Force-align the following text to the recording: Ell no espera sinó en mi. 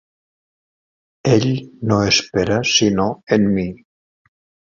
Ell 1.33 1.45
no 1.91 1.99
espera 2.13 2.57
sinó 2.71 3.07
en 3.37 3.47
mi. 3.59 3.67